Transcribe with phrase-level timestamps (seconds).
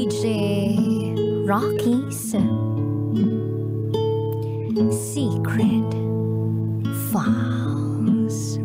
[0.00, 2.32] DJ Rocky's
[4.88, 5.92] Secret
[7.12, 8.56] Files.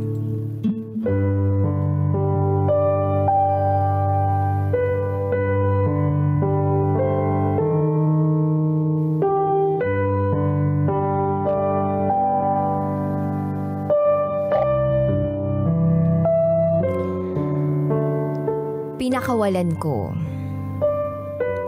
[18.96, 20.16] Pinakawalan ko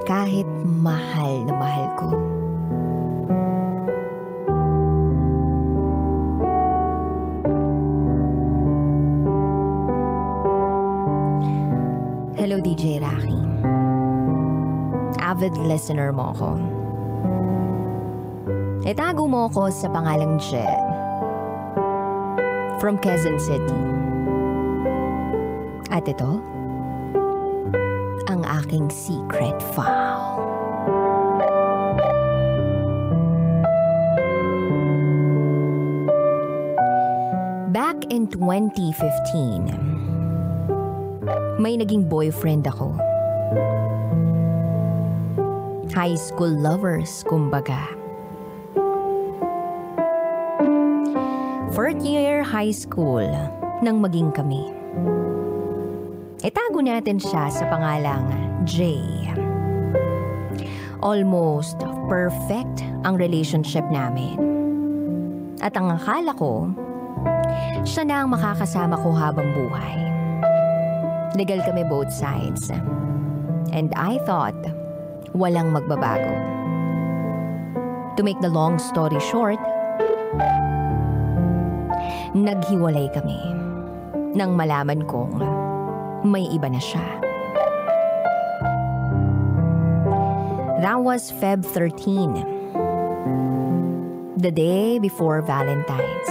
[0.08, 2.10] kahit mahal na mahal ko.
[12.40, 13.36] Hello DJ Rocky.
[15.20, 16.56] Avid listener mo ako.
[18.88, 20.88] Itago mo ako sa pangalang Jen.
[22.80, 23.76] From Quezon City.
[25.92, 26.40] At ito,
[28.28, 30.44] ang aking secret file.
[37.72, 39.72] Back in 2015,
[41.64, 42.92] may naging boyfriend ako.
[45.96, 47.80] High school lovers, kumbaga.
[51.72, 53.24] Fourth year high school
[53.86, 54.68] nang maging kami.
[56.48, 58.24] Itago natin siya sa pangalang
[58.64, 59.04] Jay.
[61.04, 61.76] Almost
[62.08, 64.40] perfect ang relationship namin.
[65.60, 66.72] At ang akala ko,
[67.84, 70.00] siya na ang makakasama ko habang buhay.
[71.36, 72.72] Legal kami both sides.
[73.76, 74.56] And I thought,
[75.36, 76.32] walang magbabago.
[78.16, 79.60] To make the long story short,
[82.32, 83.36] naghiwalay kami
[84.32, 85.67] nang malaman kong
[86.30, 87.02] may iba na siya.
[90.86, 94.38] That was Feb 13.
[94.38, 96.30] The day before Valentine's.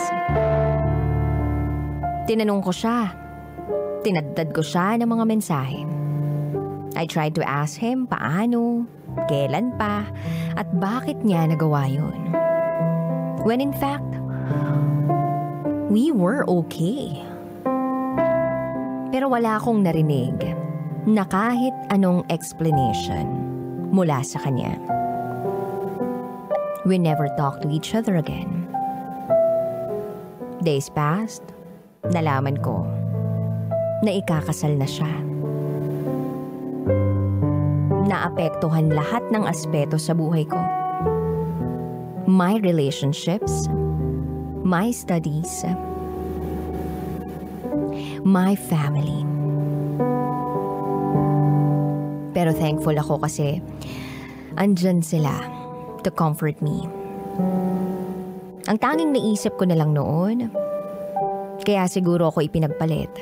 [2.31, 3.11] Tinanong ko siya.
[4.07, 5.83] Tinaddad ko siya ng mga mensahe.
[6.95, 8.87] I tried to ask him paano,
[9.27, 10.07] kailan pa,
[10.55, 12.31] at bakit niya nagawa yun.
[13.43, 14.07] When in fact,
[15.91, 17.26] we were okay.
[19.27, 20.39] Pero wala akong narinig
[21.03, 23.27] na kahit anong explanation
[23.91, 24.79] mula sa kanya.
[26.87, 28.71] We never talked to each other again.
[30.63, 31.43] Days passed,
[32.15, 32.87] nalaman ko
[34.07, 35.11] na ikakasal na siya.
[38.07, 40.63] Naapektuhan lahat ng aspeto sa buhay ko.
[42.31, 43.67] My relationships,
[44.63, 45.96] my studies, my
[48.59, 49.23] family.
[52.35, 53.63] Pero thankful ako kasi
[54.59, 55.31] andyan sila
[56.03, 56.85] to comfort me.
[58.67, 60.51] Ang tanging naisip ko na lang noon,
[61.63, 63.13] kaya siguro ako ipinagpalit.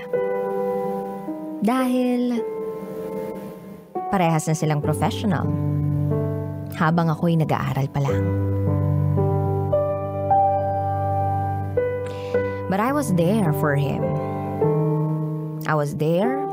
[1.60, 2.40] Dahil
[4.08, 5.44] parehas na silang professional
[6.80, 8.24] habang ako'y nag-aaral pa lang.
[12.72, 14.02] But I was there for him.
[15.64, 16.44] I was there,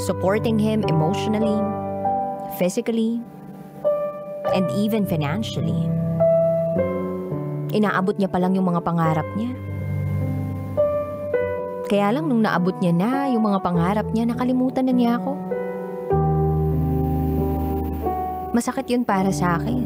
[0.00, 1.60] supporting him emotionally,
[2.56, 3.20] physically,
[4.56, 5.76] and even financially.
[7.76, 9.52] Inaabot niya pa lang yung mga pangarap niya.
[11.86, 15.32] Kaya lang nung naabot niya na yung mga pangarap niya, nakalimutan na niya ako.
[18.56, 19.84] Masakit yun para sa akin.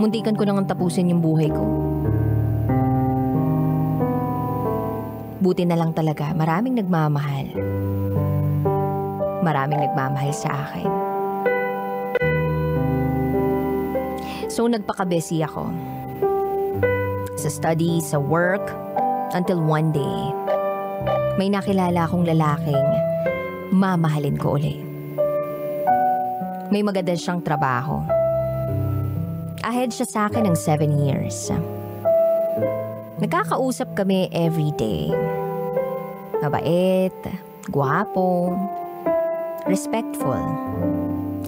[0.00, 1.89] Muntikan ko nang tapusin yung buhay ko.
[5.40, 7.48] Buti na lang talaga, maraming nagmamahal.
[9.40, 10.88] Maraming nagmamahal sa akin.
[14.52, 15.72] So nagpaka-busy ako.
[17.40, 18.68] Sa study, sa work,
[19.32, 20.20] until one day,
[21.40, 22.84] may nakilala akong lalaking
[23.72, 24.76] mamahalin ko uli.
[26.68, 28.04] May maganda siyang trabaho.
[29.64, 31.48] Ahead siya sa akin ng seven years.
[33.20, 35.12] Nagkakausap kami every day.
[36.40, 37.12] Mabait,
[37.68, 38.56] guwapo,
[39.68, 40.40] respectful,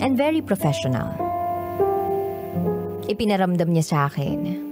[0.05, 1.09] and very professional.
[3.09, 4.69] Ipinaramdam niya sa akin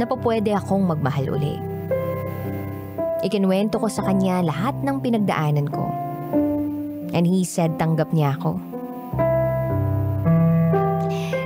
[0.00, 1.60] na po pwede akong magmahal uli.
[3.20, 5.92] Ikinwento ko sa kanya lahat ng pinagdaanan ko.
[7.12, 8.56] And he said tanggap niya ako.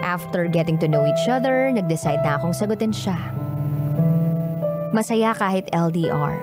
[0.07, 3.42] After getting to know each other, nag-decide na akong sagutin siya.
[4.93, 6.37] Masaya kahit LDR.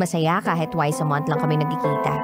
[0.00, 2.16] Masaya kahit twice a month lang kami nagkikita.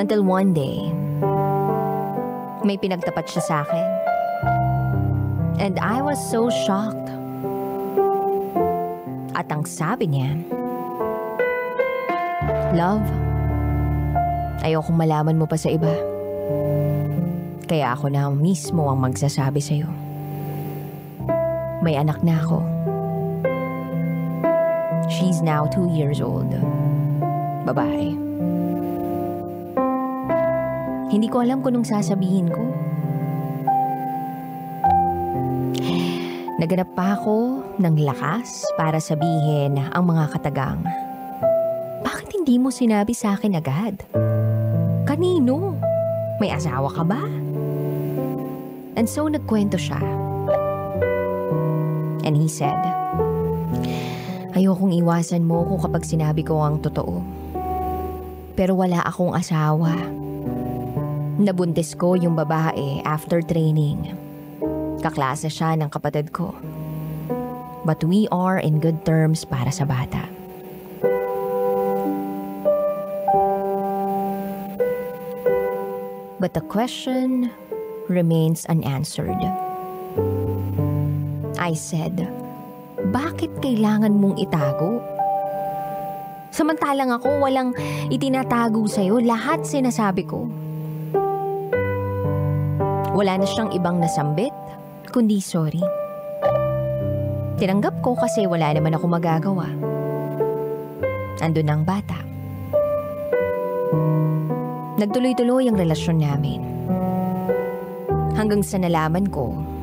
[0.00, 0.80] Until one day,
[2.64, 3.86] may pinagtapat siya sa akin.
[5.60, 7.12] And I was so shocked.
[9.36, 10.40] At ang sabi niya,
[12.72, 13.04] Love,
[14.64, 15.92] ayokong malaman mo pa sa iba.
[17.68, 20.03] Kaya ako na mismo ang magsasabi sa'yo.
[21.84, 22.64] May anak na ako.
[25.12, 26.48] She's now two years old.
[27.68, 28.16] Babae.
[31.12, 32.64] Hindi ko alam kung anong sasabihin ko.
[36.56, 40.80] Naganap pa ako ng lakas para sabihin ang mga katagang.
[42.00, 44.00] Bakit hindi mo sinabi sa akin agad?
[45.04, 45.76] Kanino?
[46.40, 47.20] May asawa ka ba?
[48.96, 50.23] And so nagkwento siya.
[52.24, 52.80] And he said,
[54.56, 57.20] Ayokong iwasan mo ko kapag sinabi ko ang totoo.
[58.56, 59.92] Pero wala akong asawa.
[61.36, 64.14] Nabuntis ko yung babae after training.
[65.04, 66.56] Kaklase siya ng kapatid ko.
[67.84, 70.24] But we are in good terms para sa bata.
[76.40, 77.50] But the question
[78.08, 79.42] remains unanswered.
[81.64, 82.20] I said,
[83.08, 85.00] bakit kailangan mong itago?
[86.52, 87.72] Samantalang ako walang
[88.12, 90.44] itinatago sa'yo, lahat sinasabi ko.
[93.16, 94.52] Wala na siyang ibang nasambit,
[95.08, 95.80] kundi sorry.
[97.56, 99.72] Tinanggap ko kasi wala naman ako magagawa.
[101.40, 102.20] Andun ang bata.
[105.00, 106.60] Nagtuloy-tuloy ang relasyon namin.
[108.36, 109.73] Hanggang sa nalaman ko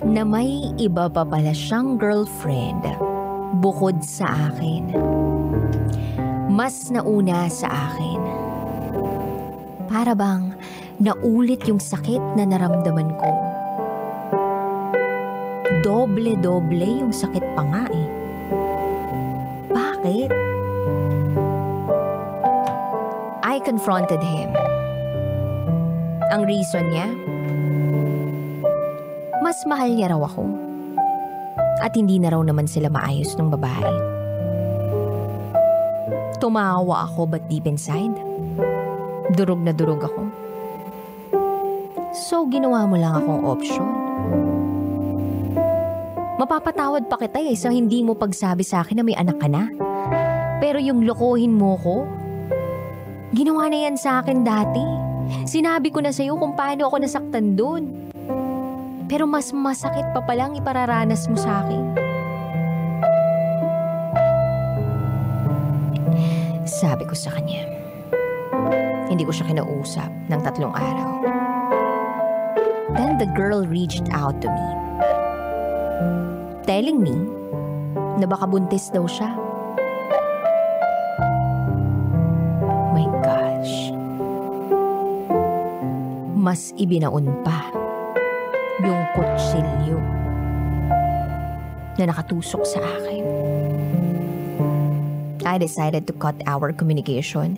[0.00, 2.88] na may iba pa pala siyang girlfriend
[3.60, 4.96] bukod sa akin.
[6.48, 8.20] Mas nauna sa akin.
[9.92, 10.56] Para bang
[10.96, 13.32] naulit yung sakit na naramdaman ko.
[15.84, 18.08] Doble-doble yung sakit pa nga eh.
[19.68, 20.30] Bakit?
[23.44, 24.48] I confronted him.
[26.30, 27.29] Ang reason niya?
[29.50, 30.46] Mas mahal niya raw ako.
[31.82, 33.94] At hindi na raw naman sila maayos ng babae.
[36.38, 38.14] Tumawa ako but deep inside,
[39.34, 40.22] durog na durog ako.
[42.14, 43.90] So ginawa mo lang akong option.
[46.38, 49.66] Mapapatawad pa kita eh sa hindi mo pagsabi sa akin na may anak ka na.
[50.62, 52.06] Pero yung lokohin mo ko,
[53.34, 54.86] ginawa na yan sa akin dati.
[55.42, 58.10] Sinabi ko na sa'yo kung paano ako nasaktan doon.
[59.10, 61.82] Pero mas masakit pa palang ipararanas mo sa akin.
[66.62, 67.66] Sabi ko sa kanya.
[69.10, 71.10] Hindi ko siya kinausap ng tatlong araw.
[72.94, 74.66] Then the girl reached out to me.
[76.70, 77.18] Telling me
[78.22, 79.34] na baka buntis daw siya.
[82.94, 83.90] My gosh.
[86.38, 87.79] Mas ibinaon pa
[88.84, 89.98] yung kutsilyo
[92.00, 93.24] na nakatusok sa akin.
[95.44, 97.56] I decided to cut our communication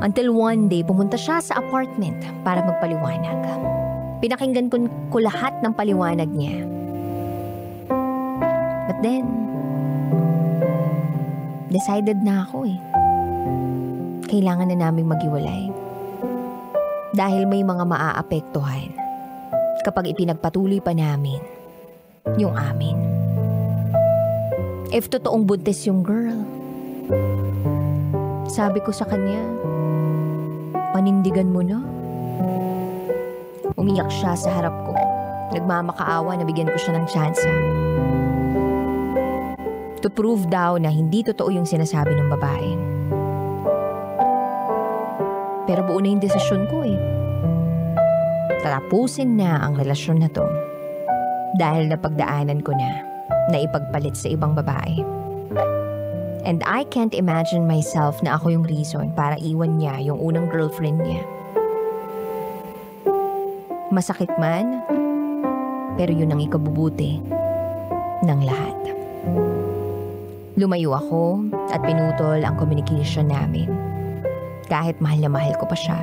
[0.00, 3.40] until one day pumunta siya sa apartment para magpaliwanag.
[4.20, 6.64] Pinakinggan ko, ko lahat ng paliwanag niya.
[8.88, 9.24] But then,
[11.68, 12.78] decided na ako eh.
[14.26, 15.68] Kailangan na naming maghiwalay.
[17.16, 19.05] Dahil may mga maaapektuhan
[19.86, 21.38] kapag ipinagpatuloy pa namin
[22.42, 22.98] yung amin.
[24.90, 26.42] If totoong buntis yung girl,
[28.50, 29.38] sabi ko sa kanya,
[30.90, 31.78] panindigan mo na.
[33.78, 34.98] Umiyak siya sa harap ko.
[35.54, 37.54] Nagmamakaawa na bigyan ko siya ng tsansa.
[40.02, 42.70] To prove daw na hindi totoo yung sinasabi ng babae.
[45.70, 47.15] Pero buo na yung desisyon ko eh.
[48.66, 50.42] Tatapusin na ang relasyon na to
[51.54, 52.98] dahil napagdaanan ko na
[53.46, 55.06] na ipagpalit sa ibang babae.
[56.42, 60.98] And I can't imagine myself na ako yung reason para iwan niya yung unang girlfriend
[60.98, 61.22] niya.
[63.94, 64.82] Masakit man,
[65.94, 67.22] pero yun ang ikabubuti
[68.26, 68.78] ng lahat.
[70.58, 73.70] Lumayo ako at pinutol ang communication namin.
[74.66, 76.02] Kahit mahal na mahal ko pa siya.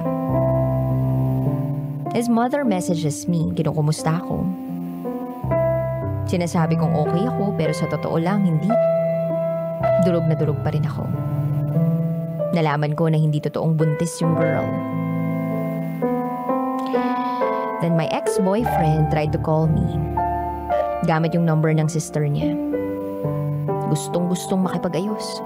[2.13, 4.45] His mother messages me, kinukumusta ako.
[6.29, 8.69] Sinasabi kong okay ako pero sa totoo lang hindi.
[10.05, 11.09] Durog na durog pa rin ako.
[12.53, 14.61] Nalaman ko na hindi totoong buntis yung girl.
[17.81, 19.83] Then my ex-boyfriend tried to call me.
[21.09, 22.53] Gamit yung number ng sister niya.
[23.89, 25.41] Gustong-gustong makipag-ayos.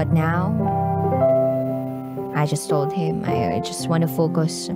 [0.00, 0.56] But now,
[2.40, 4.72] I just told him I just want to focus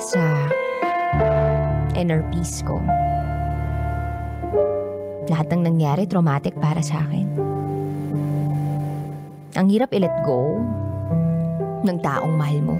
[0.00, 0.22] sa
[1.92, 2.80] inner peace ko.
[5.28, 7.28] Lahat ng nangyari traumatic para sa akin.
[9.52, 10.56] Ang hirap i-let go
[11.84, 12.76] ng taong mahal mo.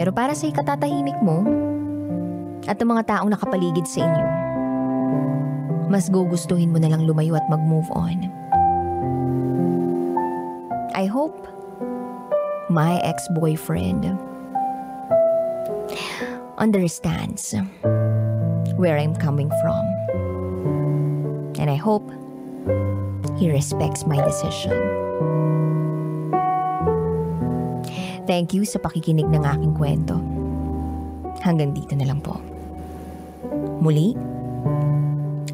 [0.00, 1.44] Pero para sa ikatatahimik mo
[2.64, 4.26] at ng mga taong nakapaligid sa inyo,
[5.92, 8.24] mas gugustuhin mo na lang lumayo at mag-move on.
[10.96, 11.36] I hope
[12.72, 14.16] my ex-boyfriend
[16.56, 17.52] understands
[18.80, 19.84] where I'm coming from.
[21.60, 22.08] And I hope
[23.36, 24.72] he respects my decision.
[28.24, 30.16] Thank you sa pakikinig ng aking kwento.
[31.44, 32.40] Hanggang dito na lang po.
[33.84, 34.16] Muli,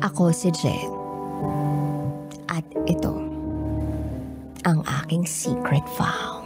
[0.07, 0.91] ako si Jen.
[2.47, 3.22] At ito,
[4.65, 6.42] ang aking secret vow.